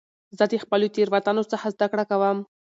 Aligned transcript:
زه 0.37 0.43
د 0.51 0.53
خپلو 0.63 0.85
تېروتنو 0.95 1.43
څخه 1.51 1.65
زده 1.75 1.87
کړه 1.91 2.03
کوم. 2.11 2.37